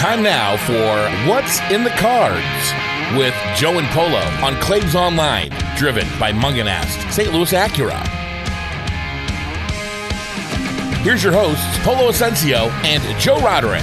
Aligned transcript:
Time 0.00 0.22
now 0.22 0.56
for 0.56 1.28
What's 1.28 1.60
in 1.70 1.84
the 1.84 1.90
Cards 1.90 2.40
with 3.18 3.34
Joe 3.54 3.78
and 3.78 3.86
Polo 3.88 4.22
on 4.42 4.58
Claves 4.62 4.94
Online, 4.94 5.50
driven 5.76 6.08
by 6.18 6.32
Mungenast, 6.32 7.12
St. 7.12 7.30
Louis 7.34 7.52
Acura. 7.52 8.00
Here's 11.02 11.22
your 11.22 11.34
hosts, 11.34 11.78
Polo 11.80 12.10
Ascencio 12.10 12.70
and 12.82 13.02
Joe 13.20 13.40
Roderick. 13.40 13.82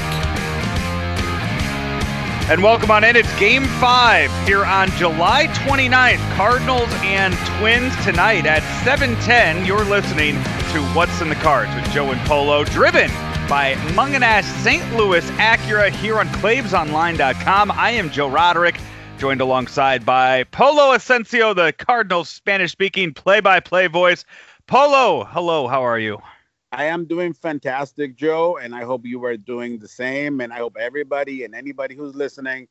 And 2.49 2.63
welcome 2.63 2.89
on 2.89 3.04
in. 3.04 3.15
It's 3.15 3.39
game 3.39 3.65
five 3.79 4.31
here 4.47 4.65
on 4.65 4.89
July 4.93 5.45
29th. 5.49 6.36
Cardinals 6.36 6.89
and 7.04 7.36
Twins 7.59 7.95
tonight 8.04 8.47
at 8.47 8.63
710. 8.84 9.68
You're 9.68 9.86
listening 9.86 10.34
to 10.34 10.81
What's 10.95 11.21
in 11.21 11.29
the 11.29 11.36
Cards 11.36 11.75
with 11.75 11.88
Joe 11.91 12.09
and 12.09 12.20
Polo, 12.21 12.63
driven 12.63 13.11
by 13.48 13.75
Mungenast 13.95 14.43
St. 14.63 14.95
Louis 14.95 15.25
Acura 15.32 15.89
here 15.89 16.20
on 16.20 16.27
ClavesOnline.com. 16.27 17.72
I 17.72 17.91
am 17.91 18.09
Joe 18.09 18.27
Roderick, 18.27 18.77
joined 19.17 19.39
alongside 19.39 20.05
by 20.05 20.44
Polo 20.45 20.94
Ascencio, 20.95 21.55
the 21.55 21.72
Cardinals 21.72 22.27
Spanish 22.27 22.73
speaking 22.73 23.13
play 23.13 23.39
by 23.39 23.62
play 23.62 23.88
voice. 23.88 24.25
Polo, 24.66 25.23
hello, 25.23 25.67
how 25.67 25.81
are 25.81 25.98
you? 25.98 26.17
I 26.73 26.86
am 26.86 27.05
doing 27.05 27.31
fantastic, 27.31 28.17
Joe, 28.17 28.58
and 28.58 28.75
I 28.75 28.84
hope 28.84 29.05
you 29.05 29.23
are 29.23 29.38
doing 29.38 29.80
the 29.80 29.88
same. 29.88 30.41
And 30.41 30.52
I 30.52 30.58
hope 30.58 30.75
everybody 30.77 31.45
and 31.45 31.55
anybody 31.55 31.95
who's 31.95 32.16
listening, 32.16 32.67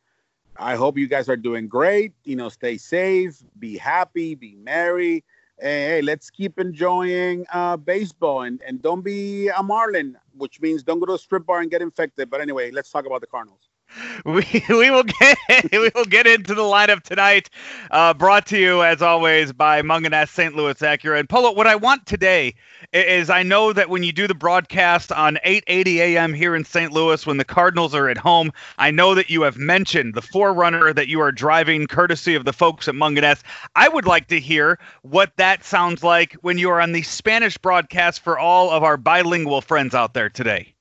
I 0.59 0.77
hope 0.77 0.99
you 0.99 1.07
guys 1.07 1.31
are 1.31 1.37
doing 1.37 1.69
great. 1.69 2.13
You 2.25 2.37
know, 2.37 2.51
stay 2.51 2.77
safe, 2.77 3.43
be 3.59 3.79
happy, 3.79 4.35
be 4.35 4.57
merry. 4.57 5.25
Hey, 5.59 5.87
hey 5.89 6.03
let's 6.03 6.31
keep 6.31 6.59
enjoying 6.59 7.47
uh, 7.53 7.77
baseball 7.77 8.43
and, 8.43 8.61
and 8.67 8.83
don't 8.83 9.03
be 9.03 9.49
a 9.49 9.63
Marlin 9.63 10.17
which 10.37 10.61
means 10.61 10.83
don't 10.83 11.01
go 11.01 11.07
to 11.07 11.15
a 11.15 11.19
strip 11.19 11.47
bar 11.47 11.61
and 11.61 11.71
get 11.71 11.83
infected. 11.83 12.31
But 12.31 12.41
anyway, 12.41 12.71
let's 12.71 12.91
talk 12.91 13.07
about 13.07 13.21
the 13.21 13.27
Cardinals. 13.27 13.71
We, 14.25 14.65
we 14.69 14.91
will 14.91 15.05
get 15.05 15.39
we 15.73 15.91
will 15.95 16.05
get 16.05 16.27
into 16.27 16.55
the 16.55 16.63
lineup 16.63 17.03
tonight. 17.03 17.49
Uh, 17.91 18.13
brought 18.13 18.47
to 18.47 18.59
you 18.59 18.83
as 18.83 19.01
always 19.01 19.53
by 19.53 19.83
Mungenast 19.83 20.31
St. 20.31 20.55
Louis 20.55 20.75
Acura 20.75 21.21
and 21.21 21.29
Polo. 21.29 21.53
What 21.53 21.67
I 21.67 21.77
want 21.77 22.07
today 22.07 22.55
is 22.93 23.31
I 23.31 23.43
know 23.43 23.73
that 23.73 23.89
when 23.89 24.03
you 24.03 24.13
do 24.13 24.27
the 24.27 24.35
broadcast 24.35 25.13
on 25.13 25.39
8:80 25.45 25.97
a.m. 25.99 26.35
here 26.35 26.57
in 26.57 26.65
St. 26.65 26.93
Louis 26.93 27.25
when 27.25 27.37
the 27.37 27.45
Cardinals 27.45 27.95
are 27.95 28.09
at 28.09 28.19
home, 28.19 28.53
I 28.79 28.91
know 28.91 29.15
that 29.15 29.31
you 29.31 29.43
have 29.43 29.59
mentioned 29.59 30.15
the 30.15 30.23
4Runner 30.23 30.95
that 30.95 31.09
you 31.09 31.21
are 31.21 31.33
driving 31.33 31.87
courtesy 31.87 32.35
of 32.35 32.45
the 32.45 32.53
folks 32.53 32.89
at 32.89 32.95
Mungenast. 32.95 33.43
I 33.77 33.89
would 33.89 34.07
like 34.07 34.29
to 34.29 34.41
hear 34.41 34.79
what 35.03 35.37
that 35.37 35.65
sounds 35.65 36.03
like 36.03 36.35
when 36.43 36.59
you 36.59 36.71
are 36.71 36.81
on 36.81 36.93
the 36.93 37.03
Spanish 37.03 37.57
broadcast 37.59 38.21
for 38.21 38.39
all 38.39 38.71
of 38.71 38.83
our 38.83 38.97
bilingual 38.97 39.61
friends 39.61 39.95
out 39.95 40.15
there 40.15 40.31
today. 40.31 40.76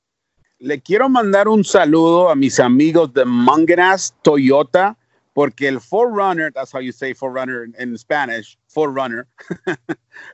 Le 0.66 0.82
quiero 0.82 1.08
mandar 1.08 1.48
un 1.48 1.64
saludo 1.64 2.28
a 2.28 2.34
mis 2.34 2.60
amigos 2.60 3.14
de 3.14 3.24
Mungenast 3.24 4.16
Toyota 4.24 4.98
porque 5.34 5.68
el 5.68 5.80
4Runner, 5.80 6.52
that's 6.52 6.72
how 6.72 6.80
you 6.80 6.92
say 6.92 7.14
4Runner 7.14 7.66
in, 7.66 7.76
in 7.78 7.96
Spanish, 8.00 8.58
4Runner, 8.76 9.28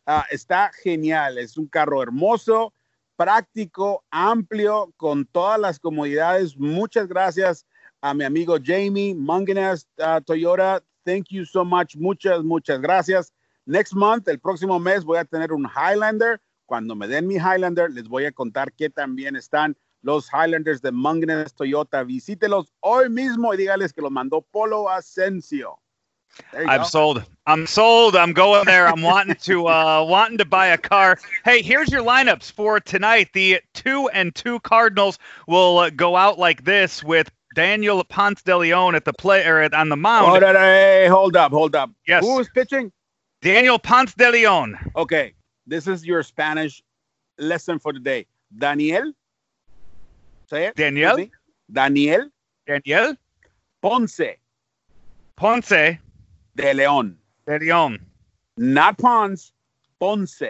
uh, 0.07 0.21
está 0.31 0.71
genial. 0.83 1.37
Es 1.37 1.57
un 1.57 1.67
carro 1.67 2.01
hermoso, 2.01 2.71
práctico, 3.17 4.05
amplio, 4.09 4.93
con 4.95 5.25
todas 5.33 5.59
las 5.59 5.77
comodidades. 5.77 6.55
Muchas 6.57 7.09
gracias 7.09 7.65
a 7.99 8.13
mi 8.13 8.23
amigo 8.23 8.55
Jamie, 8.63 9.13
Mungenast 9.13 9.85
uh, 9.99 10.21
Toyota. 10.21 10.81
Thank 11.03 11.25
you 11.29 11.43
so 11.43 11.65
much. 11.65 11.97
Muchas, 11.97 12.41
muchas 12.41 12.79
gracias. 12.79 13.33
Next 13.65 13.93
month, 13.93 14.29
el 14.29 14.39
próximo 14.39 14.79
mes, 14.79 15.03
voy 15.03 15.17
a 15.17 15.25
tener 15.25 15.51
un 15.51 15.65
Highlander. 15.65 16.39
Cuando 16.65 16.95
me 16.95 17.09
den 17.09 17.27
mi 17.27 17.35
Highlander, 17.35 17.91
les 17.91 18.07
voy 18.07 18.23
a 18.23 18.31
contar 18.31 18.71
que 18.71 18.89
también 18.89 19.35
están 19.35 19.75
los 20.03 20.29
Highlanders 20.29 20.81
de 20.81 20.91
Mungenast 20.91 21.57
Toyota. 21.57 22.03
Visítelos 22.03 22.71
hoy 22.81 23.09
mismo 23.09 23.53
y 23.53 23.57
dígales 23.57 23.93
que 23.93 24.01
los 24.01 24.11
mandó 24.11 24.41
Polo 24.41 24.89
Ascencio. 24.89 25.77
I'm 26.53 26.79
go. 26.79 26.83
sold. 26.83 27.23
I'm 27.45 27.67
sold. 27.67 28.15
I'm 28.15 28.33
going 28.33 28.65
there. 28.65 28.87
I'm 28.87 29.01
wanting 29.01 29.35
to 29.35 29.67
uh, 29.67 30.05
wanting 30.07 30.37
to 30.37 30.45
buy 30.45 30.67
a 30.67 30.77
car. 30.77 31.17
Hey, 31.43 31.61
here's 31.61 31.91
your 31.91 32.03
lineups 32.03 32.51
for 32.51 32.79
tonight. 32.79 33.29
The 33.33 33.59
two 33.73 34.07
and 34.09 34.33
two 34.33 34.59
Cardinals 34.61 35.19
will 35.47 35.79
uh, 35.79 35.89
go 35.89 36.15
out 36.15 36.39
like 36.39 36.63
this 36.63 37.03
with 37.03 37.29
Daniel 37.53 38.03
Ponce 38.03 38.41
de 38.43 38.57
Leon 38.57 38.95
at 38.95 39.03
the 39.03 39.13
play 39.13 39.45
or 39.45 39.59
at, 39.59 39.73
on 39.73 39.89
the 39.89 39.97
mound. 39.97 40.29
Hold, 40.29 40.43
on, 40.43 40.55
hey, 40.55 41.07
hold 41.09 41.35
up, 41.35 41.51
hold 41.51 41.75
up. 41.75 41.91
Yes. 42.07 42.23
Who 42.23 42.39
is 42.39 42.49
pitching? 42.49 42.91
Daniel 43.41 43.79
Ponce 43.79 44.13
de 44.13 44.31
Leon. 44.31 44.77
Okay, 44.95 45.33
this 45.67 45.87
is 45.87 46.05
your 46.05 46.23
Spanish 46.23 46.81
lesson 47.37 47.77
for 47.77 47.91
the 47.91 47.99
day. 47.99 48.25
Daniel 48.57 49.11
Say 50.51 50.65
it. 50.65 50.75
Daniel. 50.75 51.15
Daniel. 51.71 52.29
Daniel. 52.67 53.15
Ponce. 53.81 54.35
Ponce. 55.37 55.97
De 56.57 56.73
Leon. 56.73 57.17
De 57.47 57.57
Leon. 57.57 57.97
Not 58.57 58.97
Ponce. 58.97 59.53
Ponce. 59.97 60.43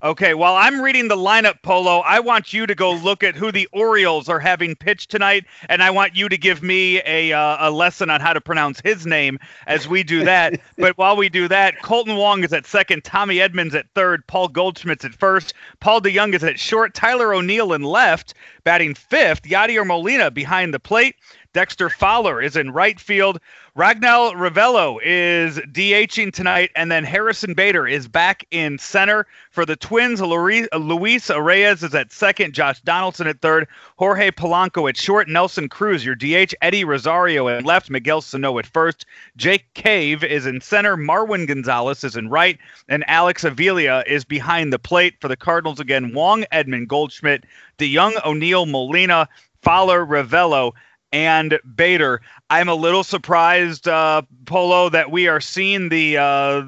Okay, 0.00 0.32
while 0.32 0.54
I'm 0.54 0.80
reading 0.80 1.08
the 1.08 1.16
lineup, 1.16 1.60
Polo, 1.62 1.98
I 2.06 2.20
want 2.20 2.52
you 2.52 2.68
to 2.68 2.74
go 2.76 2.92
look 2.92 3.24
at 3.24 3.34
who 3.34 3.50
the 3.50 3.68
Orioles 3.72 4.28
are 4.28 4.38
having 4.38 4.76
pitched 4.76 5.10
tonight, 5.10 5.44
and 5.68 5.82
I 5.82 5.90
want 5.90 6.14
you 6.14 6.28
to 6.28 6.38
give 6.38 6.62
me 6.62 7.02
a 7.04 7.32
uh, 7.32 7.68
a 7.68 7.72
lesson 7.72 8.08
on 8.08 8.20
how 8.20 8.32
to 8.32 8.40
pronounce 8.40 8.80
his 8.80 9.06
name 9.06 9.40
as 9.66 9.88
we 9.88 10.04
do 10.04 10.24
that. 10.24 10.60
but 10.78 10.96
while 10.98 11.16
we 11.16 11.28
do 11.28 11.48
that, 11.48 11.78
Kolten 11.82 12.16
Wong 12.16 12.44
is 12.44 12.52
at 12.52 12.64
second, 12.64 13.02
Tommy 13.02 13.38
Edman 13.38 13.74
at 13.74 13.86
third, 13.96 14.24
Paul 14.28 14.46
Goldschmidt's 14.46 15.04
at 15.04 15.14
first, 15.14 15.52
Paul 15.80 16.00
DeJong 16.00 16.32
is 16.32 16.44
at 16.44 16.60
short, 16.60 16.94
Tyler 16.94 17.34
O'Neill 17.34 17.72
in 17.72 17.82
left, 17.82 18.34
batting 18.62 18.94
fifth, 18.94 19.42
Yadier 19.42 19.84
Molina 19.84 20.30
behind 20.30 20.72
the 20.72 20.78
plate, 20.78 21.16
Dexter 21.54 21.88
Fowler 21.88 22.42
is 22.42 22.56
in 22.56 22.72
right 22.72 23.00
field. 23.00 23.40
Rangel 23.76 24.34
Ravelo 24.34 24.98
is 25.02 25.58
DHing 25.58 26.32
tonight, 26.32 26.70
and 26.76 26.90
then 26.90 27.04
Harrison 27.04 27.54
Bader 27.54 27.86
is 27.86 28.06
back 28.06 28.44
in 28.50 28.76
center 28.78 29.26
for 29.50 29.64
the 29.64 29.76
Twins. 29.76 30.20
Luis 30.20 30.68
Arraez 30.68 31.82
is 31.82 31.94
at 31.94 32.12
second, 32.12 32.54
Josh 32.54 32.80
Donaldson 32.82 33.26
at 33.28 33.40
third, 33.40 33.66
Jorge 33.96 34.30
Polanco 34.30 34.88
at 34.88 34.96
short, 34.96 35.28
Nelson 35.28 35.68
Cruz, 35.68 36.04
your 36.04 36.16
DH, 36.16 36.54
Eddie 36.60 36.84
Rosario 36.84 37.48
at 37.48 37.64
left, 37.64 37.88
Miguel 37.88 38.20
Sano 38.20 38.58
at 38.58 38.66
first, 38.66 39.06
Jake 39.36 39.72
Cave 39.74 40.24
is 40.24 40.44
in 40.44 40.60
center, 40.60 40.96
Marwin 40.96 41.46
Gonzalez 41.46 42.04
is 42.04 42.16
in 42.16 42.28
right, 42.28 42.58
and 42.88 43.08
Alex 43.08 43.44
Avila 43.44 44.02
is 44.06 44.24
behind 44.24 44.72
the 44.72 44.78
plate 44.78 45.14
for 45.20 45.28
the 45.28 45.36
Cardinals 45.36 45.80
again. 45.80 46.12
Wong, 46.12 46.44
Edman, 46.52 46.86
Goldschmidt, 46.86 47.44
DeJong, 47.78 48.24
O'Neill, 48.26 48.66
Molina, 48.66 49.28
Fowler, 49.62 50.04
Ravelo 50.04 50.72
and 51.12 51.58
Bader. 51.74 52.20
I'm 52.50 52.68
a 52.68 52.74
little 52.74 53.04
surprised, 53.04 53.88
uh, 53.88 54.22
Polo, 54.46 54.88
that 54.90 55.10
we 55.10 55.28
are 55.28 55.40
seeing 55.40 55.88
the 55.88 56.18
uh, 56.18 56.62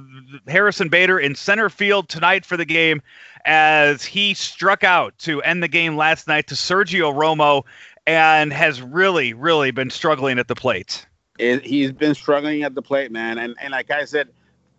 Harrison 0.46 0.88
Bader 0.88 1.18
in 1.18 1.34
center 1.34 1.68
field 1.68 2.08
tonight 2.08 2.44
for 2.44 2.56
the 2.56 2.64
game 2.64 3.02
as 3.44 4.04
he 4.04 4.34
struck 4.34 4.84
out 4.84 5.16
to 5.18 5.42
end 5.42 5.62
the 5.62 5.68
game 5.68 5.96
last 5.96 6.28
night 6.28 6.46
to 6.48 6.54
Sergio 6.54 7.14
Romo 7.14 7.64
and 8.06 8.52
has 8.52 8.82
really, 8.82 9.32
really 9.32 9.70
been 9.70 9.90
struggling 9.90 10.38
at 10.38 10.48
the 10.48 10.54
plate. 10.54 11.06
It, 11.38 11.64
he's 11.64 11.92
been 11.92 12.14
struggling 12.14 12.62
at 12.64 12.74
the 12.74 12.82
plate, 12.82 13.10
man. 13.10 13.38
And, 13.38 13.54
and 13.60 13.72
like 13.72 13.90
I 13.90 14.04
said, 14.04 14.28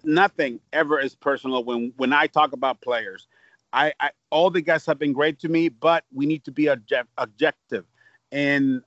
nothing 0.03 0.59
ever 0.73 0.99
is 0.99 1.15
personal 1.15 1.63
when, 1.63 1.93
when 1.97 2.13
I 2.13 2.27
talk 2.27 2.53
about 2.53 2.81
players. 2.81 3.27
I, 3.73 3.93
I 3.99 4.11
all 4.31 4.49
the 4.49 4.61
guys 4.61 4.85
have 4.85 4.99
been 4.99 5.13
great 5.13 5.39
to 5.39 5.49
me, 5.49 5.69
but 5.69 6.03
we 6.13 6.25
need 6.25 6.43
to 6.43 6.51
be 6.51 6.67
object, 6.67 7.07
objective. 7.17 7.85
And 8.31 8.81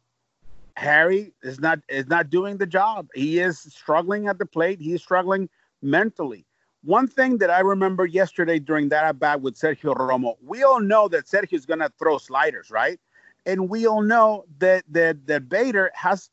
Harry 0.76 1.32
is 1.42 1.60
not 1.60 1.78
is 1.88 2.06
not 2.08 2.30
doing 2.30 2.56
the 2.56 2.66
job. 2.66 3.08
He 3.14 3.38
is 3.38 3.60
struggling 3.60 4.26
at 4.26 4.38
the 4.38 4.46
plate. 4.46 4.80
He's 4.80 5.02
struggling 5.02 5.48
mentally. 5.82 6.46
One 6.82 7.06
thing 7.06 7.38
that 7.38 7.50
I 7.50 7.60
remember 7.60 8.04
yesterday 8.04 8.58
during 8.58 8.88
that 8.90 9.04
at 9.04 9.18
bat 9.18 9.40
with 9.40 9.54
Sergio 9.54 9.96
Romo, 9.96 10.34
we 10.42 10.62
all 10.64 10.80
know 10.80 11.08
that 11.08 11.26
Sergio 11.26 11.54
is 11.54 11.64
going 11.64 11.78
to 11.78 11.90
throw 11.98 12.18
sliders, 12.18 12.70
right? 12.70 13.00
And 13.46 13.68
we 13.70 13.86
all 13.86 14.02
know 14.02 14.44
that 14.58 14.84
that 14.90 15.26
that 15.26 15.48
Bader 15.48 15.90
has 15.94 16.28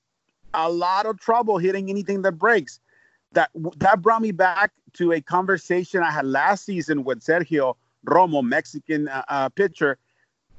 a 0.54 0.70
lot 0.70 1.06
of 1.06 1.20
trouble 1.20 1.58
hitting 1.58 1.90
anything 1.90 2.22
that 2.24 2.34
breaks. 2.34 2.80
That 3.34 3.50
that 3.78 4.02
brought 4.02 4.22
me 4.22 4.32
back 4.32 4.72
to 4.94 5.14
a 5.14 5.22
conversation 5.22 6.04
I 6.04 6.12
had 6.12 6.26
last 6.26 6.66
season 6.66 7.04
with 7.04 7.22
Sergio 7.22 7.76
Romo, 8.08 8.44
Mexican 8.44 9.08
uh, 9.08 9.24
uh, 9.30 9.50
pitcher, 9.50 9.98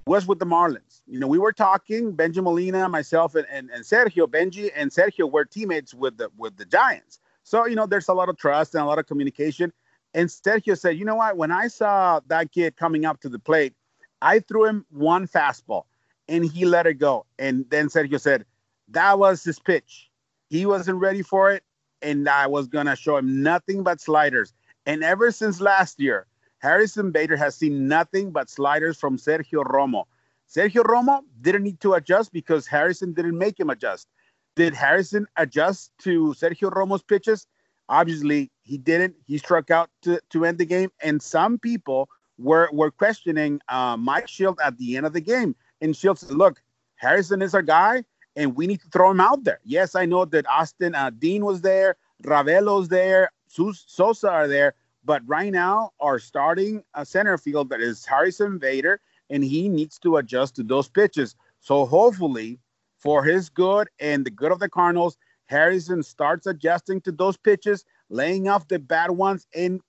was 0.06 0.26
with 0.26 0.38
the 0.38 0.46
Marlins. 0.46 1.02
You 1.06 1.20
know, 1.20 1.26
we 1.26 1.38
were 1.38 1.52
talking, 1.52 2.12
Bengie 2.12 2.42
Molina, 2.42 2.88
myself, 2.88 3.34
and, 3.34 3.46
and, 3.50 3.70
and 3.70 3.84
Sergio. 3.84 4.26
Benji 4.26 4.70
and 4.74 4.90
Sergio 4.90 5.30
were 5.30 5.44
teammates 5.44 5.94
with 5.94 6.16
the 6.16 6.28
with 6.36 6.56
the 6.56 6.64
Giants. 6.64 7.20
So, 7.44 7.66
you 7.66 7.74
know, 7.74 7.86
there's 7.86 8.08
a 8.08 8.14
lot 8.14 8.28
of 8.28 8.36
trust 8.36 8.74
and 8.74 8.82
a 8.82 8.86
lot 8.86 8.98
of 8.98 9.06
communication. 9.06 9.72
And 10.14 10.28
Sergio 10.28 10.78
said, 10.78 10.98
you 10.98 11.04
know 11.04 11.16
what? 11.16 11.36
When 11.36 11.50
I 11.50 11.68
saw 11.68 12.20
that 12.26 12.52
kid 12.52 12.76
coming 12.76 13.04
up 13.04 13.20
to 13.20 13.28
the 13.28 13.38
plate, 13.38 13.74
I 14.20 14.40
threw 14.40 14.66
him 14.66 14.86
one 14.90 15.26
fastball 15.26 15.84
and 16.28 16.44
he 16.44 16.64
let 16.64 16.86
it 16.86 16.94
go. 16.94 17.26
And 17.38 17.64
then 17.70 17.88
Sergio 17.88 18.20
said, 18.20 18.44
that 18.88 19.18
was 19.18 19.42
his 19.42 19.58
pitch. 19.58 20.10
He 20.50 20.66
wasn't 20.66 20.98
ready 20.98 21.22
for 21.22 21.50
it. 21.50 21.64
And 22.02 22.28
I 22.28 22.46
was 22.46 22.68
to 22.68 22.96
show 22.96 23.16
him 23.16 23.42
nothing 23.42 23.82
but 23.82 24.00
sliders. 24.00 24.52
And 24.86 25.02
ever 25.02 25.30
since 25.30 25.60
last 25.60 25.98
year, 25.98 26.26
Harrison 26.62 27.10
Bader 27.10 27.36
has 27.36 27.56
seen 27.56 27.88
nothing 27.88 28.30
but 28.30 28.48
sliders 28.48 28.96
from 28.96 29.18
Sergio 29.18 29.64
Romo. 29.64 30.04
Sergio 30.48 30.84
Romo 30.84 31.22
didn't 31.40 31.64
need 31.64 31.80
to 31.80 31.94
adjust 31.94 32.32
because 32.32 32.66
Harrison 32.66 33.12
didn't 33.12 33.36
make 33.36 33.58
him 33.58 33.68
adjust. 33.68 34.06
Did 34.54 34.74
Harrison 34.74 35.26
adjust 35.36 35.90
to 36.02 36.34
Sergio 36.38 36.70
Romo's 36.70 37.02
pitches? 37.02 37.46
Obviously, 37.88 38.50
he 38.62 38.78
didn't. 38.78 39.16
He 39.26 39.38
struck 39.38 39.70
out 39.70 39.90
to, 40.02 40.20
to 40.30 40.44
end 40.44 40.58
the 40.58 40.64
game. 40.64 40.90
And 41.02 41.20
some 41.20 41.58
people 41.58 42.08
were, 42.38 42.68
were 42.72 42.90
questioning 42.90 43.60
uh, 43.68 43.96
Mike 43.96 44.26
Shildt 44.26 44.58
at 44.64 44.78
the 44.78 44.96
end 44.96 45.04
of 45.04 45.14
the 45.14 45.20
game. 45.20 45.56
And 45.80 45.94
Shildt 45.94 46.18
said, 46.18 46.30
look, 46.30 46.62
Harrison 46.96 47.42
is 47.42 47.54
our 47.54 47.62
guy, 47.62 48.04
and 48.36 48.54
we 48.54 48.68
need 48.68 48.80
to 48.82 48.88
throw 48.88 49.10
him 49.10 49.20
out 49.20 49.42
there. 49.42 49.58
Yes, 49.64 49.96
I 49.96 50.04
know 50.04 50.24
that 50.26 50.46
Austin 50.46 50.94
uh, 50.94 51.10
Dean 51.10 51.44
was 51.44 51.62
there, 51.62 51.96
Ravelo's 52.22 52.88
there, 52.88 53.32
Sosa 53.48 54.30
are 54.30 54.46
there, 54.46 54.74
but 55.04 55.22
right 55.26 55.52
now, 55.52 55.90
our 56.00 56.18
starting 56.18 56.82
uh, 56.94 57.04
center 57.04 57.36
field 57.36 57.70
that 57.70 57.80
is 57.80 58.06
Harrison 58.06 58.58
Bader, 58.58 59.00
and 59.30 59.42
he 59.42 59.68
needs 59.68 59.98
to 60.00 60.18
adjust 60.18 60.56
to 60.56 60.62
those 60.62 60.88
pitches. 60.88 61.34
So 61.60 61.84
hopefully, 61.84 62.58
for 62.98 63.24
his 63.24 63.48
good 63.48 63.88
and 63.98 64.24
the 64.24 64.30
good 64.30 64.52
of 64.52 64.60
the 64.60 64.68
Cardinals, 64.68 65.16
Harrison 65.46 66.02
starts 66.02 66.46
adjusting 66.46 67.00
to 67.02 67.12
those 67.12 67.36
pitches, 67.36 67.84
laying 68.10 68.48
off 68.48 68.68
the 68.68 68.78
bad 68.78 69.10
ones, 69.10 69.46
and 69.54 69.80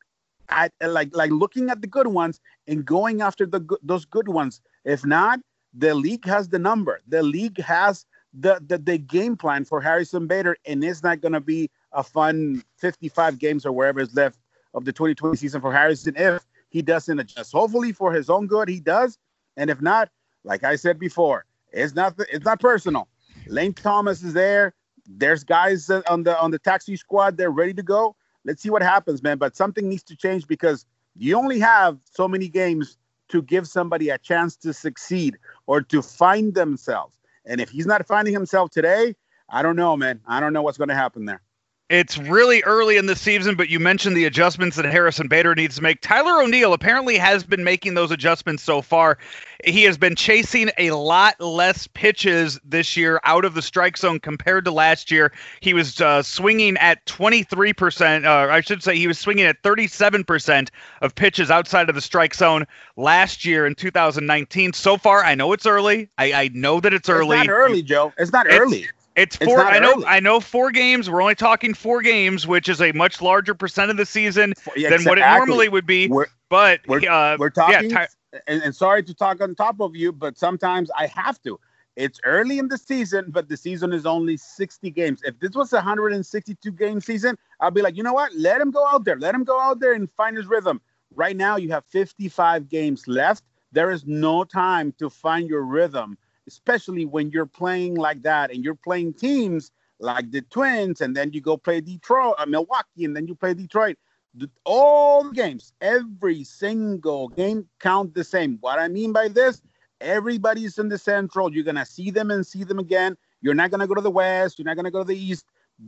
at, 0.50 0.72
like 0.82 1.16
like 1.16 1.32
looking 1.32 1.70
at 1.70 1.82
the 1.82 1.88
good 1.88 2.08
ones 2.08 2.40
and 2.68 2.86
going 2.86 3.22
after 3.22 3.46
the 3.46 3.62
those 3.84 4.06
good 4.06 4.28
ones. 4.28 4.62
If 4.84 5.06
not, 5.06 5.40
the 5.74 5.94
league 5.94 6.26
has 6.26 6.50
the 6.50 6.60
number. 6.60 7.02
The 7.08 7.24
league 7.24 7.60
has 7.62 8.06
the 8.34 8.62
the, 8.66 8.80
the 8.80 8.98
game 8.98 9.38
plan 9.38 9.64
for 9.64 9.80
Harrison 9.80 10.28
Bader, 10.28 10.58
and 10.66 10.84
it's 10.84 11.04
not 11.04 11.22
going 11.22 11.34
to 11.34 11.42
be 11.42 11.70
a 11.92 12.04
fun 12.04 12.64
55 12.78 13.38
games 13.38 13.66
or 13.66 13.72
wherever 13.72 14.00
is 14.00 14.14
left 14.16 14.38
of 14.74 14.86
the 14.86 14.92
2020 14.92 15.38
season 15.38 15.62
for 15.62 15.72
Harrison 15.72 16.16
if 16.16 16.46
he 16.70 16.82
doesn't 16.82 17.20
adjust. 17.20 17.52
Hopefully, 17.52 17.92
for 17.92 18.12
his 18.12 18.30
own 18.30 18.48
good, 18.48 18.68
he 18.68 18.80
does. 18.80 19.18
And 19.58 19.70
if 19.70 19.82
not, 19.82 20.10
like 20.44 20.64
I 20.64 20.76
said 20.76 21.00
before, 21.00 21.46
it's 21.72 21.96
not 21.96 22.16
it's 22.30 22.46
not 22.46 22.60
personal. 22.60 23.08
Lane 23.48 23.74
Thomas 23.74 24.24
is 24.24 24.34
there. 24.34 24.74
There's 25.06 25.44
guys 25.44 25.90
on 25.90 26.24
the 26.24 26.40
on 26.40 26.52
the 26.52 26.60
taxi 26.60 26.96
squad. 26.96 27.38
They're 27.38 27.52
ready 27.52 27.74
to 27.74 27.84
go. 27.84 28.16
Let's 28.46 28.62
see 28.62 28.70
what 28.70 28.82
happens, 28.82 29.24
man. 29.24 29.38
But 29.38 29.56
something 29.56 29.88
needs 29.88 30.04
to 30.04 30.16
change 30.16 30.48
because 30.48 30.86
you 31.16 31.38
only 31.38 31.60
have 31.60 32.00
so 32.06 32.28
many 32.28 32.48
games 32.48 32.98
to 33.30 33.42
give 33.42 33.68
somebody 33.68 34.10
a 34.10 34.18
chance 34.18 34.56
to 34.58 34.74
succeed 34.74 35.38
or 35.66 35.82
to 35.82 36.02
find 36.02 36.54
themselves. 36.54 37.16
And 37.46 37.62
if 37.62 37.70
he's 37.70 37.86
not 37.86 38.06
finding 38.06 38.34
himself 38.34 38.70
today, 38.70 39.16
I 39.50 39.62
don't 39.62 39.76
know, 39.76 39.96
man. 39.96 40.20
I 40.28 40.40
don't 40.40 40.54
know 40.54 40.62
what's 40.62 40.78
going 40.78 40.90
to 40.90 40.96
happen 40.96 41.26
there. 41.26 41.42
It's 41.90 42.18
really 42.18 42.64
early 42.64 42.96
in 42.96 43.08
the 43.08 43.16
season, 43.16 43.56
but 43.56 43.68
you 43.68 43.78
mentioned 43.78 44.16
the 44.16 44.26
adjustments 44.26 44.78
that 44.78 44.86
Harrison 44.86 45.28
Bader 45.28 45.54
needs 45.54 45.76
to 45.76 45.84
make. 45.84 46.00
Tyler 46.02 46.42
O'Neill 46.42 46.74
apparently 46.74 47.18
has 47.18 47.44
been 47.44 47.64
making 47.64 47.94
those 47.94 48.10
adjustments 48.10 48.64
so 48.64 48.82
far. 48.82 49.18
He 49.66 49.84
has 49.84 49.98
been 49.98 50.16
chasing 50.16 50.72
a 50.78 50.92
lot 50.92 51.40
less 51.42 51.86
pitches 51.88 52.60
this 52.64 52.96
year 52.96 53.20
out 53.26 53.44
of 53.44 53.54
the 53.54 53.62
strike 53.62 53.98
zone 53.98 54.20
compared 54.20 54.64
to 54.66 54.72
last 54.72 55.12
year. 55.12 55.34
He 55.60 55.74
was 55.74 56.00
uh, 56.00 56.24
swinging 56.24 56.78
at 56.78 57.06
23%, 57.06 58.26
uh, 58.26 58.52
I 58.52 58.62
should 58.62 58.82
say, 58.82 58.98
he 58.98 59.08
was 59.08 59.20
swinging 59.20 59.46
at 59.46 59.62
37% 59.62 60.70
of 61.02 61.14
pitches 61.14 61.52
outside 61.52 61.90
of 61.90 61.96
the 61.96 62.02
strike 62.02 62.34
zone 62.34 62.66
last 62.96 63.44
year 63.44 63.68
in 63.68 63.76
2019. 63.76 64.72
So 64.72 64.98
far, 64.98 65.24
I 65.24 65.36
know 65.36 65.52
it's 65.52 65.66
early. 65.66 66.10
I, 66.18 66.34
I 66.34 66.50
know 66.54 66.80
that 66.80 66.94
it's 66.94 67.10
early. 67.10 67.38
It's 67.38 67.48
not 67.48 67.54
early, 67.54 67.84
Joe. 67.84 68.14
It's 68.18 68.32
not 68.32 68.48
it's, 68.48 68.56
early. 68.56 68.88
It's 69.16 69.36
four. 69.36 69.60
It's 69.60 69.70
I 69.70 69.80
know. 69.80 69.94
Early. 69.94 70.06
I 70.06 70.20
know 70.20 70.40
four 70.40 70.72
games. 70.72 71.10
We're 71.10 71.22
only 71.22 71.36
talking 71.36 71.74
four 71.74 72.02
games, 72.02 72.48
which 72.48 72.68
is 72.68 72.82
a 72.82 72.92
much 72.94 73.22
larger 73.22 73.54
percent 73.54 73.92
of 73.92 73.98
the 73.98 74.06
season 74.06 74.54
yeah, 74.76 74.90
than 74.90 75.04
what 75.04 75.18
it 75.18 75.22
normally 75.22 75.70
would 75.70 75.86
be. 75.86 76.08
We're, 76.08 76.28
but 76.50 76.82
we're, 76.88 77.08
uh, 77.10 77.38
we're 77.38 77.50
talking. 77.50 77.90
Yeah, 77.90 78.08
ty- 78.08 78.42
and, 78.48 78.62
and 78.64 78.76
sorry 78.76 79.04
to 79.04 79.14
talk 79.14 79.42
on 79.42 79.56
top 79.56 79.80
of 79.80 79.96
you, 79.96 80.12
but 80.12 80.38
sometimes 80.38 80.90
I 80.98 81.08
have 81.08 81.42
to. 81.44 81.60
It's 81.96 82.20
early 82.24 82.58
in 82.58 82.68
the 82.68 82.78
season, 82.78 83.26
but 83.30 83.48
the 83.48 83.58
season 83.58 83.94
is 83.94 84.08
only 84.08 84.36
60 84.36 84.90
games. 84.90 85.22
If 85.24 85.40
this 85.40 85.52
was 85.52 85.72
a 85.74 85.78
162 85.78 86.72
game 86.72 87.00
season, 87.00 87.38
I'd 87.60 87.76
be 87.76 87.84
like, 87.84 87.96
you 87.96 88.02
know 88.02 88.14
what? 88.14 88.34
Let 88.34 88.60
him 88.60 88.72
go 88.72 88.88
out 88.88 89.06
there. 89.06 89.18
Let 89.18 89.36
him 89.36 89.44
go 89.44 89.60
out 89.60 89.80
there 89.80 89.94
and 89.94 90.10
find 90.12 90.36
his 90.36 90.48
rhythm. 90.48 90.82
Right 91.14 91.38
now, 91.38 91.58
you 91.58 91.70
have 91.70 91.86
55 91.86 92.68
games 92.68 93.08
left. 93.08 93.44
There 93.72 93.92
is 93.92 94.06
no 94.08 94.44
time 94.44 94.94
to 94.98 95.10
find 95.10 95.48
your 95.48 95.62
rhythm 95.62 96.18
especially 96.48 97.06
when 97.06 97.32
you're 97.32 97.46
playing 97.46 97.96
like 97.96 98.22
that 98.24 98.52
and 98.52 98.64
you're 98.64 98.76
playing 98.76 99.14
teams 99.14 99.72
like 100.00 100.32
the 100.32 100.42
Twins, 100.42 101.02
and 101.02 101.16
then 101.16 101.32
you 101.32 101.42
go 101.42 101.56
play 101.58 101.80
Detroit, 101.80 102.36
uh, 102.38 102.46
Milwaukee, 102.46 103.06
and 103.06 103.16
then 103.16 103.26
you 103.28 103.36
play 103.36 103.54
Detroit. 103.54 103.98
The, 104.36 104.50
all 104.66 105.24
the 105.24 105.32
games, 105.32 105.74
every 105.80 106.44
single 106.44 107.30
game 107.30 107.68
count 107.80 108.14
the 108.14 108.24
same. 108.24 108.58
What 108.62 108.80
I 108.80 108.88
mean 108.88 109.14
by 109.14 109.28
this, 109.28 109.62
everybody's 110.02 110.78
in 110.78 110.90
the 110.90 110.98
Central. 110.98 111.54
You're 111.54 111.64
gonna 111.64 111.86
see 111.86 112.12
them 112.12 112.32
and 112.32 112.46
see 112.46 112.64
them 112.64 112.80
again. 112.80 113.16
You're 113.42 113.54
not 113.54 113.72
gonna 113.72 113.88
go 113.88 113.94
to 113.94 114.02
the 114.02 114.12
West. 114.12 114.58
You're 114.58 114.66
not 114.66 114.76
gonna 114.76 114.92
go 114.92 115.00
to 115.00 115.08
the 115.08 115.18
East. 115.18 115.46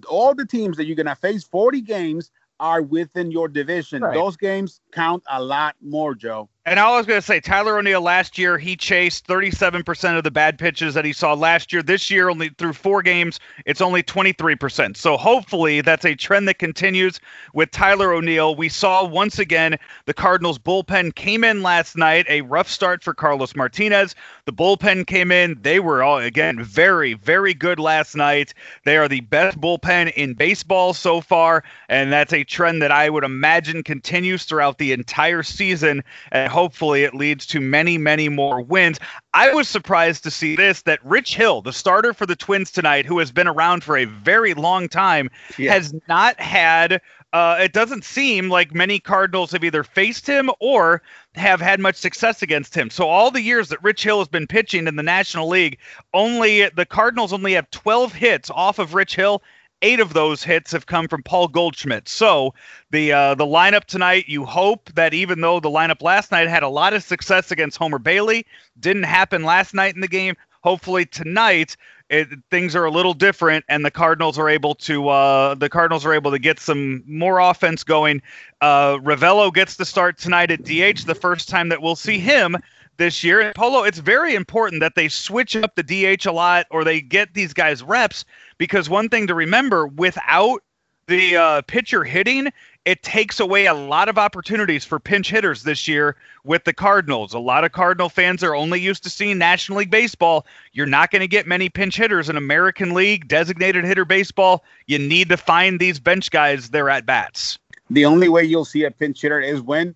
All 0.08 0.34
the 0.36 0.46
teams 0.46 0.78
that 0.78 0.86
you're 0.86 0.96
gonna 0.96 1.16
face 1.16 1.44
40 1.44 1.82
games 1.82 2.32
are 2.60 2.82
within 2.82 3.32
your 3.32 3.48
division. 3.48 4.04
Right. 4.04 4.14
Those 4.14 4.38
games 4.38 4.80
count 4.92 5.24
a 5.30 5.42
lot 5.42 5.76
more, 5.82 6.16
Joe. 6.16 6.50
And 6.68 6.80
I 6.80 6.98
was 6.98 7.06
going 7.06 7.20
to 7.20 7.26
say, 7.26 7.40
Tyler 7.40 7.78
O'Neill 7.78 8.02
last 8.02 8.40
year, 8.40 8.58
he 8.58 8.76
chased 8.76 9.28
37% 9.28 10.18
of 10.18 10.24
the 10.24 10.32
bad 10.32 10.58
pitches 10.58 10.96
that 10.96 11.06
he 11.06 11.14
saw 11.14 11.36
last 11.36 11.72
year. 11.72 11.84
This 11.84 12.10
year, 12.10 12.28
only 12.28 12.50
through 12.50 12.74
four 12.74 13.04
games, 13.04 13.40
it's 13.68 13.82
only 13.82 14.02
23%. 14.02 14.98
So 14.98 15.16
hopefully 15.16 15.82
that's 15.82 16.06
a 16.06 16.16
trend 16.16 16.48
that 16.48 16.58
continues 16.58 17.20
with 17.54 17.70
Tyler 17.70 18.12
O'Neill. 18.14 18.56
We 18.56 18.70
saw 18.70 19.06
once 19.06 19.38
again 19.38 19.78
the 20.06 20.14
Cardinals 20.16 20.58
bullpen 20.58 21.14
came 21.14 21.44
in 21.44 21.62
last 21.62 21.96
night, 21.96 22.26
a 22.30 22.42
rough 22.42 22.68
start 22.68 23.04
for 23.04 23.14
Carlos 23.14 23.56
Martinez. 23.56 24.16
The 24.46 24.54
bullpen 24.54 25.06
came 25.06 25.32
in. 25.32 25.60
They 25.62 25.80
were 25.80 26.02
all, 26.02 26.18
again, 26.18 26.64
very, 26.64 27.14
very 27.14 27.54
good 27.54 27.80
last 27.80 28.16
night. 28.16 28.56
They 28.86 28.98
are 28.98 29.08
the 29.08 29.22
best 29.22 29.62
bullpen 29.62 30.14
in 30.14 30.34
baseball 30.34 30.96
so 30.96 31.22
far. 31.22 31.64
And 31.90 32.12
that's 32.12 32.34
a 32.34 32.44
trend 32.44 32.82
that 32.82 32.92
I 32.92 33.12
would 33.12 33.24
imagine 33.24 33.84
continues 33.84 34.46
throughout 34.46 34.80
the 34.80 34.94
entire 34.94 35.44
season. 35.44 36.04
And 36.32 36.55
hopefully 36.56 37.04
it 37.04 37.14
leads 37.14 37.46
to 37.46 37.60
many, 37.60 37.98
many 37.98 38.30
more 38.30 38.62
wins. 38.62 38.98
I 39.34 39.54
was 39.54 39.68
surprised 39.68 40.24
to 40.24 40.32
see 40.32 40.56
this 40.56 40.84
that 40.84 41.04
Rich 41.04 41.36
Hill, 41.36 41.62
the 41.62 41.74
starter 41.74 42.14
for 42.14 42.26
the 42.26 42.36
Twins 42.36 42.72
tonight, 42.72 43.06
who 43.06 43.20
has 43.20 43.30
been 43.30 43.46
around 43.48 43.84
for 43.84 43.98
a 43.98 44.06
very 44.06 44.54
long 44.54 44.88
time, 44.88 45.30
yeah. 45.58 45.74
has 45.74 45.94
not 46.08 46.40
had. 46.40 47.02
Uh, 47.34 47.58
it 47.60 47.74
doesn't 47.74 48.06
seem 48.06 48.50
like 48.50 48.74
many 48.74 48.98
Cardinals 48.98 49.52
have 49.52 49.66
either 49.66 49.84
faced 49.84 50.26
him 50.26 50.50
or 50.62 51.02
have 51.36 51.60
had 51.60 51.82
much 51.82 51.98
success 51.98 52.42
against 52.42 52.74
him. 52.74 52.90
So 52.90 53.10
all 53.10 53.32
the 53.32 53.42
years 53.42 53.68
that 53.68 53.84
Rich 53.84 54.06
Hill 54.06 54.20
has 54.20 54.30
been 54.30 54.48
pitching 54.48 54.88
in 54.88 54.96
the 54.96 55.04
National 55.04 55.50
League, 55.50 55.78
only 56.14 56.70
the 56.70 56.86
Cardinals 56.86 57.34
only 57.34 57.52
have 57.52 57.70
12 57.72 58.14
hits 58.14 58.50
off 58.50 58.80
of 58.80 58.94
Rich 58.94 59.18
Hill 59.18 59.44
Eight 59.82 60.00
of 60.00 60.14
those 60.14 60.44
hits 60.44 60.72
have 60.72 60.86
come 60.86 61.08
from 61.08 61.22
Paul 61.24 61.48
Goldschmidt. 61.48 62.08
So 62.08 62.54
the 62.92 63.12
uh, 63.12 63.36
the 63.36 63.46
lineup 63.46 63.86
tonight, 63.86 64.26
you 64.28 64.46
hope 64.46 64.92
that 64.94 65.14
even 65.14 65.42
though 65.42 65.60
the 65.60 65.70
lineup 65.70 66.02
last 66.02 66.32
night 66.32 66.48
had 66.48 66.64
a 66.64 66.70
lot 66.70 66.94
of 66.94 67.04
success 67.04 67.52
against 67.52 67.78
Homer 67.78 68.00
Bailey, 68.00 68.46
didn't 68.80 69.04
happen 69.04 69.44
last 69.44 69.74
night 69.74 69.94
in 69.94 70.02
the 70.02 70.08
game. 70.08 70.36
Hopefully 70.64 71.06
tonight 71.06 71.78
it, 72.10 72.30
things 72.52 72.76
are 72.76 72.86
a 72.86 72.92
little 72.92 73.14
different, 73.14 73.66
and 73.68 73.84
the 73.84 73.92
Cardinals 73.92 74.38
are 74.38 74.50
able 74.50 74.76
to 74.76 75.10
uh, 75.10 75.56
the 75.56 75.70
Cardinals 75.70 76.06
are 76.06 76.14
able 76.14 76.32
to 76.32 76.40
get 76.40 76.60
some 76.60 77.04
more 77.08 77.40
offense 77.40 77.84
going. 77.84 78.22
Uh, 78.62 78.98
Ravelo 78.98 79.54
gets 79.54 79.78
to 79.78 79.86
start 79.86 80.18
tonight 80.18 80.52
at 80.52 80.64
DH, 80.64 81.06
the 81.06 81.18
first 81.20 81.50
time 81.50 81.70
that 81.70 81.82
we'll 81.82 81.96
see 81.96 82.20
him 82.20 82.58
this 82.98 83.24
year. 83.24 83.42
And 83.42 83.56
Polo, 83.56 83.84
it's 83.84 84.00
very 84.00 84.36
important 84.36 84.82
that 84.82 84.96
they 84.96 85.08
switch 85.08 85.56
up 85.56 85.76
the 85.76 85.84
DH 85.84 86.26
a 86.26 86.32
lot 86.32 86.66
or 86.72 86.84
they 86.84 87.02
get 87.02 87.34
these 87.34 87.54
guys 87.54 87.84
reps 87.84 88.26
because 88.58 88.90
one 88.90 89.10
thing 89.10 89.28
to 89.28 89.36
remember 89.36 89.88
without 89.88 90.62
the 91.08 91.36
uh, 91.36 91.62
pitcher 91.64 92.04
hitting, 92.04 92.52
it 92.86 93.04
takes 93.04 93.40
away 93.40 93.66
a 93.66 93.74
lot 93.74 94.10
of 94.10 94.18
opportunities 94.18 94.86
for 94.86 95.00
pinch 95.00 95.30
hitters 95.30 95.64
this 95.64 95.88
year 95.88 96.16
with 96.44 96.64
the 96.64 96.74
Cardinals. 96.74 97.34
A 97.34 97.40
lot 97.40 97.64
of 97.64 97.72
Cardinal 97.72 98.10
fans 98.10 98.44
are 98.44 98.56
only 98.56 98.80
used 98.80 99.04
to 99.04 99.10
seeing 99.10 99.38
National 99.38 99.80
League 99.80 99.92
Baseball. 99.92 100.46
You're 100.74 100.86
not 100.86 101.12
going 101.12 101.22
to 101.22 101.28
get 101.28 101.48
many 101.48 101.70
pinch 101.70 101.98
hitters 101.98 102.30
in 102.30 102.38
American 102.38 102.94
League, 102.94 103.28
designated 103.28 103.86
hitter 103.86 104.06
baseball. 104.06 104.64
You 104.88 105.00
need 105.00 105.30
to 105.30 105.38
find 105.38 105.80
these 105.80 106.00
bench 106.00 106.32
guys 106.32 106.70
their 106.70 106.90
at 106.90 107.06
bats. 107.06 107.58
The 107.90 108.06
only 108.06 108.30
way 108.30 108.44
you'll 108.44 108.66
see 108.66 108.84
a 108.84 108.92
pinch 108.92 109.22
hitter 109.22 109.40
is 109.40 109.62
when 109.62 109.96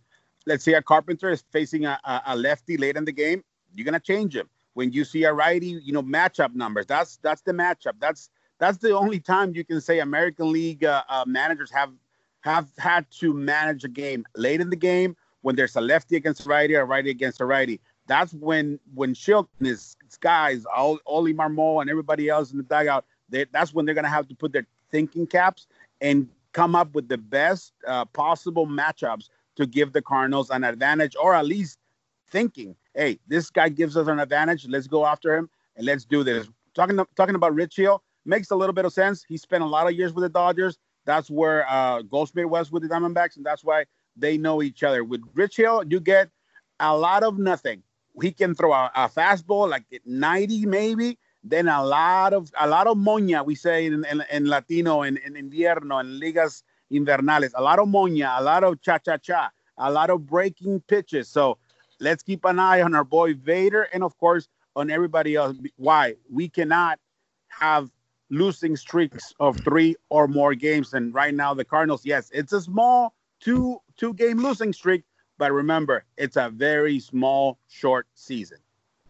let's 0.50 0.63
say 0.63 0.74
a 0.74 0.82
Carpenter 0.82 1.29
is 1.29 1.44
facing 1.51 1.86
a, 1.86 2.00
a 2.25 2.36
lefty 2.36 2.75
late 2.75 2.98
in 2.98 3.06
the 3.06 3.12
game, 3.12 3.44
you're 3.74 3.86
gonna 3.86 4.00
change 4.00 4.36
him. 4.36 4.50
When 4.74 4.91
you 4.91 5.06
see 5.06 5.24
a 5.24 5.32
righty, 5.32 5.68
you 5.68 5.94
know 5.94 6.01
matchup 6.01 6.56
numbers. 6.56 6.88
That's 6.88 7.18
that's 7.18 7.41
the 7.44 7.53
matchup. 7.53 7.94
That's 8.00 8.29
that's 8.58 8.79
the 8.79 8.96
only 8.96 9.20
time 9.20 9.56
you 9.56 9.63
can 9.63 9.79
say 9.79 10.00
American 10.00 10.51
League 10.51 10.84
uh, 10.84 11.03
uh, 11.08 11.24
managers 11.27 11.72
have 11.72 11.91
have 12.41 12.68
had 12.77 13.06
to 13.20 13.34
manage 13.34 13.84
a 13.84 13.88
game 13.88 14.25
late 14.36 14.60
in 14.60 14.70
the 14.70 14.75
game 14.75 15.15
when 15.41 15.56
there's 15.56 15.75
a 15.75 15.82
lefty 15.82 16.15
against 16.15 16.46
a 16.46 16.50
righty 16.50 16.75
or 16.75 16.82
a 16.82 16.86
righty 16.86 17.12
against 17.12 17.39
a 17.41 17.46
righty. 17.46 17.79
That's 18.08 18.34
when 18.34 18.79
when 18.96 19.13
Shilton 19.13 19.48
his 19.62 19.96
guys, 20.20 20.65
all 20.65 21.00
Oli 21.06 21.34
Marmol 21.34 21.82
and 21.82 21.89
everybody 21.91 22.27
else 22.27 22.51
in 22.51 22.58
the 22.58 22.63
dugout, 22.63 23.06
they, 23.29 23.46
that's 23.51 23.72
when 23.72 23.86
they're 23.86 23.96
gonna 23.96 24.10
have 24.10 24.27
to 24.29 24.36
put 24.36 24.51
their 24.51 24.65
thinking 24.89 25.27
caps 25.27 25.68
and 26.01 26.27
come 26.53 26.75
up 26.75 26.96
with 26.96 27.08
the 27.08 27.18
best 27.18 27.74
uh, 27.86 28.06
possible 28.06 28.65
matchups 28.65 29.29
to 29.56 29.65
give 29.65 29.94
the 29.94 30.01
Cardinals 30.01 30.50
an 30.50 30.63
advantage 30.63 31.15
or 31.22 31.36
at 31.36 31.46
least 31.46 31.79
thinking, 32.29 32.75
hey, 32.96 33.20
this 33.27 33.50
guy 33.50 33.70
gives 33.70 33.98
us 33.98 34.08
an 34.08 34.20
advantage. 34.20 34.68
Let's 34.68 34.88
go 34.88 35.06
after 35.06 35.36
him 35.36 35.50
and 35.75 35.86
let's 35.86 36.06
do 36.06 36.24
this. 36.24 36.48
Talking 36.75 37.00
talking 37.15 37.36
about 37.36 37.53
Rich 37.53 37.75
Hill 37.75 38.03
makes 38.25 38.51
a 38.51 38.56
little 38.56 38.74
bit 38.74 38.86
of 38.86 38.94
sense. 38.94 39.24
He 39.27 39.38
spent 39.38 39.63
a 39.63 39.68
lot 39.68 39.88
of 39.88 39.94
years 39.94 40.13
with 40.13 40.24
the 40.24 40.29
Dodgers. 40.29 40.77
That's 41.06 41.29
where 41.29 41.70
uh, 41.70 42.03
Goldschmidt 42.03 42.50
was 42.50 42.72
with 42.72 42.84
the 42.84 42.89
Diamondbacks, 42.89 43.38
and 43.38 43.46
that's 43.46 43.63
why 43.63 43.86
they 44.15 44.38
know 44.38 44.62
each 44.62 44.84
other. 44.84 45.03
With 45.03 45.22
Rich 45.34 45.58
Hill, 45.58 45.84
you 45.89 46.00
get 46.00 46.29
a 46.79 46.96
lot 46.96 47.24
of 47.24 47.38
nothing. 47.39 47.84
He 48.22 48.32
can 48.32 48.53
throw 48.53 48.74
a, 48.74 48.91
a 48.96 49.10
fastball 49.10 49.70
like 49.70 49.86
90 50.06 50.65
maybe, 50.65 51.18
then 51.44 51.68
a 51.68 51.84
lot 51.84 52.34
of 52.34 52.51
a 52.60 52.68
lot 52.68 52.88
of 52.88 52.98
moña 52.98 53.46
we 53.46 53.56
say 53.56 53.86
in, 53.86 54.06
in, 54.06 54.24
in 54.32 54.48
Latino 54.48 55.03
in, 55.03 55.18
in 55.18 55.34
invierno 55.34 56.01
in 56.01 56.20
ligas 56.20 56.63
invernales, 56.91 57.51
a 57.55 57.62
lot 57.62 57.79
of 57.79 57.88
moña, 57.88 58.39
a 58.39 58.43
lot 58.43 58.63
of 58.63 58.81
cha 58.81 58.98
cha 58.98 59.17
cha, 59.17 59.50
a 59.77 59.91
lot 59.91 60.10
of 60.10 60.25
breaking 60.25 60.81
pitches. 60.81 61.27
So 61.27 61.58
let's 62.00 62.24
keep 62.24 62.46
an 62.46 62.60
eye 62.60 62.81
on 62.81 62.96
our 62.96 63.03
boy 63.03 63.34
Bader 63.34 63.84
and 63.93 64.03
of 64.03 64.17
course 64.17 64.48
on 64.75 64.89
everybody 64.89 65.36
else. 65.36 65.58
Why 65.77 66.15
we 66.31 66.50
cannot 66.50 67.00
have 67.50 67.89
losing 68.29 68.75
streaks 68.75 69.34
of 69.39 69.60
three 69.62 69.96
or 70.10 70.27
more 70.27 70.53
games. 70.53 70.93
And 70.93 71.13
right 71.13 71.34
now, 71.34 71.53
the 71.53 71.65
Cardinals, 71.65 72.05
yes, 72.05 72.29
it's 72.34 72.53
a 72.53 72.62
small 72.62 73.13
two 73.39 73.79
two 73.98 74.13
game 74.13 74.38
losing 74.38 74.74
streak, 74.74 75.03
but 75.38 75.51
remember, 75.51 76.05
it's 76.17 76.38
a 76.38 76.50
very 76.50 77.00
small, 77.00 77.58
short 77.67 78.08
season. 78.13 78.60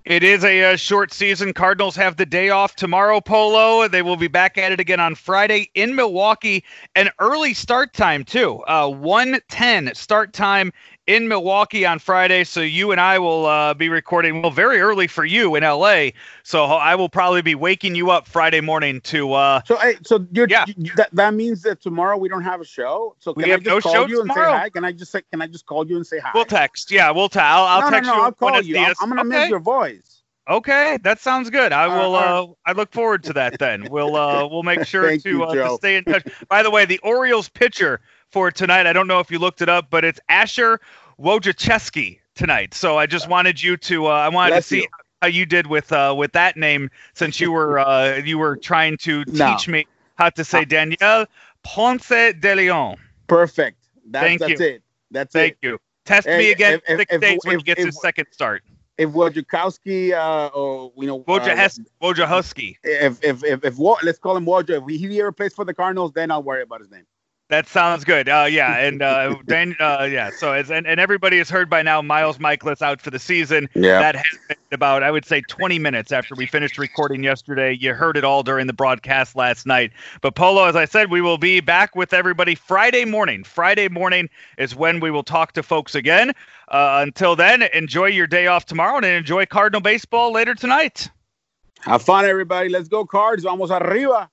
It 0.10 0.24
is 0.24 0.44
a, 0.44 0.74
uh, 0.74 0.76
short 0.76 1.14
season. 1.14 1.54
Cardinals 1.54 1.96
have 1.96 2.18
the 2.18 2.26
day 2.26 2.50
off 2.50 2.76
tomorrow, 2.76 3.22
Polo. 3.22 3.88
They 3.88 4.02
will 4.02 4.16
be 4.18 4.28
back 4.28 4.58
at 4.58 4.72
it 4.72 4.80
again 4.80 5.00
on 5.00 5.14
Friday 5.14 5.70
in 5.76 5.96
Milwaukee. 5.96 6.64
An 6.96 7.12
early 7.20 7.54
start 7.54 7.94
time, 7.94 8.24
too. 8.24 8.64
Uh, 8.68 8.90
110 8.90 9.94
start 9.94 10.34
time 10.34 10.74
in 11.10 11.28
Milwaukee 11.28 11.88
on 11.88 11.98
Friday. 11.98 12.44
So 12.44 12.62
you 12.62 12.92
and 12.92 13.02
I 13.02 13.18
will 13.18 13.48
uh, 13.48 13.74
be 13.74 13.90
recording 13.90 14.44
well 14.44 14.52
very 14.52 14.80
early 14.80 15.08
for 15.08 15.26
you 15.26 15.56
in 15.56 15.64
LA. 15.64 16.10
So 16.44 16.66
I 16.66 16.94
will 16.94 17.10
probably 17.10 17.42
be 17.42 17.56
waking 17.56 17.96
you 17.96 18.12
up 18.12 18.28
Friday 18.28 18.62
morning 18.62 19.02
to. 19.02 19.34
Uh, 19.34 19.62
so 19.66 19.76
hey, 19.78 19.96
so 20.04 20.26
you're, 20.32 20.48
yeah. 20.48 20.66
You, 20.68 20.94
that, 20.96 21.10
that 21.14 21.34
means 21.34 21.64
that 21.64 21.82
tomorrow 21.82 22.16
we 22.16 22.30
don't 22.30 22.44
have 22.44 22.62
a 22.62 22.66
show. 22.66 23.16
So 23.20 23.34
can 23.34 23.44
we 23.44 23.52
I 23.52 23.58
just 23.58 23.66
no 23.66 23.82
call 23.82 24.08
you 24.08 24.20
tomorrow? 24.20 24.52
and 24.52 24.58
say 24.58 24.60
hi? 24.60 24.70
Can 24.70 24.86
I 24.86 24.92
just 24.92 25.12
say? 25.12 25.22
Can 25.32 25.42
I 25.42 25.48
just 25.48 25.66
call 25.66 25.88
you 25.88 25.96
and 25.96 26.06
say 26.06 26.20
hi? 26.20 26.30
We'll 26.36 26.46
text. 26.46 26.92
Yeah, 26.92 27.10
we'll 27.10 27.28
tell. 27.28 27.44
I'll, 27.44 27.66
I'll 27.66 27.82
no, 27.82 27.90
text 27.90 28.08
no, 28.08 28.14
no, 28.14 28.20
you. 28.20 28.26
I'll 28.26 28.32
call 28.32 28.62
you. 28.62 28.78
I'm, 28.78 28.94
I'm, 29.02 29.10
gonna 29.10 29.22
okay. 29.22 29.30
miss 29.30 29.50
your 29.50 29.60
voice. 29.60 30.19
Okay, 30.50 30.98
that 31.04 31.20
sounds 31.20 31.50
good. 31.52 31.72
I 31.72 31.86
will. 31.88 32.16
Uh, 32.16 32.48
I 32.66 32.72
look 32.72 32.92
forward 32.92 33.24
to 33.26 33.34
that. 33.34 33.60
Then 33.60 33.88
we'll 33.92 34.16
uh, 34.16 34.48
we'll 34.52 34.64
make 34.64 34.84
sure 34.86 35.16
to, 35.16 35.30
you, 35.30 35.44
uh, 35.44 35.54
to 35.54 35.76
stay 35.76 35.96
in 35.98 36.04
touch. 36.06 36.28
By 36.48 36.64
the 36.64 36.72
way, 36.72 36.86
the 36.86 36.98
Orioles 37.00 37.50
pitcher 37.50 38.02
for 38.32 38.50
tonight. 38.50 38.88
I 38.88 38.94
don't 38.94 39.08
know 39.08 39.20
if 39.20 39.30
you 39.30 39.38
looked 39.38 39.62
it 39.62 39.70
up, 39.70 39.90
but 39.92 40.04
it's 40.04 40.20
Asher 40.28 40.80
Wojciechowski 41.20 42.20
tonight. 42.34 42.74
So 42.74 42.98
I 42.98 43.06
just 43.06 43.28
wanted 43.30 43.62
you 43.62 43.78
to. 43.78 44.08
Uh, 44.08 44.10
I 44.12 44.30
wanted 44.30 44.52
Bless 44.52 44.64
to 44.66 44.68
see 44.70 44.82
you. 44.82 44.88
how 45.22 45.28
you 45.28 45.46
did 45.46 45.68
with 45.68 45.92
uh, 45.92 46.16
with 46.18 46.32
that 46.32 46.58
name 46.58 46.90
since 47.14 47.40
you 47.40 47.52
were 47.52 47.78
uh, 47.80 48.16
you 48.26 48.40
were 48.40 48.58
trying 48.58 48.98
to 48.98 49.24
No. 49.28 49.52
teach 49.56 49.68
me 49.68 49.86
how 50.16 50.30
to 50.32 50.44
say 50.44 50.66
Daniel 50.66 51.26
Ponce 51.64 52.08
de 52.10 52.56
Leon. 52.56 52.98
Perfect. 53.28 53.78
That's, 54.10 54.26
Thank 54.26 54.40
that's 54.40 54.60
you. 54.60 54.66
it. 54.66 54.84
That's 55.12 55.36
it. 55.36 55.40
Thank 55.40 55.54
it. 55.62 55.68
you. 55.68 55.80
Test 56.06 56.26
Hey, 56.28 56.38
me 56.40 56.52
again 56.52 56.74
if- 56.74 56.82
if- 56.90 56.98
six 56.98 57.14
if- 57.14 57.22
days 57.22 57.40
when 57.44 57.56
he 57.56 57.60
if- 57.60 57.66
gets 57.66 57.80
if- 57.82 57.86
his 57.88 58.02
second 58.02 58.26
start. 58.32 58.64
If 59.00 59.12
Wojciechowski, 59.12 60.12
uh, 60.12 60.48
or 60.48 60.92
you 60.98 61.08
know, 61.08 61.22
uh, 61.22 61.40
Wojciechowski. 61.40 61.86
Wojciechowski. 62.04 62.76
if 62.84 63.24
if 63.24 63.44
if 63.44 63.64
if 63.64 63.78
Wo- 63.78 63.98
let's 64.04 64.20
call 64.20 64.36
him 64.38 64.46
Wojo, 64.46 64.84
if 64.92 65.00
he 65.00 65.20
ever 65.22 65.32
plays 65.32 65.54
for 65.54 65.66
the 65.66 65.74
Cardinals, 65.74 66.12
then 66.14 66.32
I'll 66.32 66.44
worry 66.44 66.62
about 66.64 66.82
his 66.82 66.92
name. 66.92 67.06
That 67.50 67.68
sounds 67.68 68.04
good. 68.04 68.30
Uh, 68.30 68.46
yeah, 68.48 68.78
and 68.78 69.02
uh, 69.02 69.36
Dan, 69.48 69.76
uh, 69.80 70.08
yeah. 70.10 70.30
So 70.30 70.54
it's 70.54 70.70
and, 70.70 70.86
and 70.86 71.00
everybody 71.00 71.40
has 71.40 71.50
heard 71.50 71.68
by 71.68 71.82
now. 71.82 72.00
Miles 72.00 72.38
Mikolas 72.38 72.84
out 72.84 73.02
for 73.02 73.10
the 73.10 73.18
season. 73.18 73.68
Yeah. 73.74 74.00
That 74.00 74.16
happened 74.18 74.60
about 74.72 75.02
I 75.02 75.10
would 75.10 75.26
say 75.26 75.42
20 75.42 75.80
minutes 75.80 76.12
after 76.12 76.36
we 76.36 76.46
finished 76.46 76.78
recording 76.78 77.24
yesterday. 77.24 77.76
You 77.76 77.96
heard 77.96 78.18
it 78.18 78.24
all 78.24 78.44
during 78.44 78.68
the 78.68 78.74
broadcast 78.74 79.36
last 79.36 79.66
night. 79.66 79.92
But 80.22 80.36
Polo, 80.36 80.66
as 80.66 80.76
I 80.76 80.86
said, 80.86 81.10
we 81.10 81.22
will 81.22 81.40
be 81.40 81.60
back 81.60 81.96
with 81.96 82.14
everybody 82.14 82.54
Friday 82.54 83.04
morning. 83.04 83.44
Friday 83.44 83.88
morning 83.88 84.30
is 84.60 84.76
when 84.76 85.00
we 85.00 85.10
will 85.10 85.24
talk 85.24 85.54
to 85.54 85.64
folks 85.64 85.96
again. 85.96 86.34
Uh, 86.68 87.00
until 87.02 87.36
then, 87.36 87.64
enjoy 87.74 88.06
your 88.06 88.28
day 88.28 88.46
off 88.46 88.68
tomorrow 88.68 88.98
and 88.98 89.06
enjoy 89.08 89.48
Cardinal 89.48 89.82
baseball 89.82 90.32
later 90.32 90.54
tonight. 90.54 91.10
Have 91.80 92.04
fun, 92.04 92.26
everybody. 92.26 92.70
Let's 92.70 92.90
go, 92.90 93.08
Cards. 93.08 93.44
Vamos 93.44 93.72
arriba. 93.72 94.30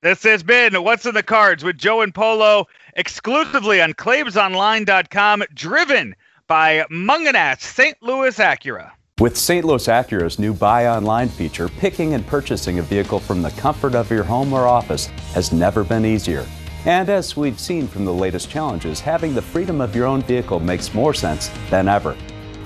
This 0.00 0.22
has 0.22 0.44
been 0.44 0.80
What's 0.84 1.06
in 1.06 1.14
the 1.16 1.24
Cards 1.24 1.64
with 1.64 1.76
Joe 1.76 2.02
and 2.02 2.14
Polo 2.14 2.66
exclusively 2.94 3.82
on 3.82 3.94
ClavesOnline.com, 3.94 5.42
driven 5.54 6.14
by 6.46 6.84
Mungenast 6.88 7.62
St. 7.62 8.00
Louis 8.00 8.38
Acura. 8.38 8.92
With 9.18 9.36
St. 9.36 9.64
Louis 9.64 9.88
Acura's 9.88 10.38
new 10.38 10.54
Buy 10.54 10.86
Online 10.86 11.28
feature, 11.28 11.66
picking 11.66 12.14
and 12.14 12.24
purchasing 12.24 12.78
a 12.78 12.82
vehicle 12.82 13.18
from 13.18 13.42
the 13.42 13.50
comfort 13.50 13.96
of 13.96 14.08
your 14.08 14.22
home 14.22 14.52
or 14.52 14.68
office 14.68 15.06
has 15.34 15.50
never 15.50 15.82
been 15.82 16.04
easier. 16.04 16.46
And 16.84 17.08
as 17.08 17.36
we've 17.36 17.58
seen 17.58 17.88
from 17.88 18.04
the 18.04 18.14
latest 18.14 18.48
challenges, 18.48 19.00
having 19.00 19.34
the 19.34 19.42
freedom 19.42 19.80
of 19.80 19.96
your 19.96 20.06
own 20.06 20.22
vehicle 20.22 20.60
makes 20.60 20.94
more 20.94 21.12
sense 21.12 21.50
than 21.70 21.88
ever. 21.88 22.16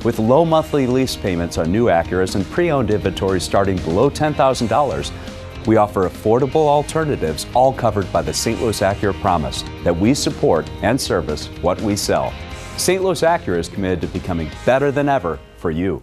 With 0.05 0.19
low 0.19 0.45
monthly 0.45 0.87
lease 0.87 1.17
payments 1.17 1.57
on 1.57 1.73
new 1.73 1.87
Acuras 1.87 2.35
and 2.35 2.45
pre 2.51 2.71
owned 2.71 2.91
inventory 2.91 3.41
starting 3.41 3.77
below 3.79 4.11
$10,000, 4.11 5.13
we 5.67 5.77
offer 5.77 6.09
affordable 6.09 6.67
alternatives, 6.67 7.47
all 7.55 7.73
covered 7.73 8.11
by 8.13 8.23
the 8.23 8.33
St. 8.33 8.61
Louis 8.61 8.81
Acura 8.81 9.19
promise 9.21 9.65
that 9.85 9.97
we 9.97 10.15
support 10.15 10.69
and 10.83 11.01
service 11.01 11.47
what 11.63 11.81
we 11.83 11.97
sell. 11.97 12.33
St. 12.77 13.03
Louis 13.03 13.21
Acura 13.23 13.59
is 13.59 13.69
committed 13.69 14.01
to 14.01 14.07
becoming 14.09 14.51
better 14.67 14.91
than 14.91 15.09
ever 15.09 15.39
for 15.57 15.71
you. 15.71 16.03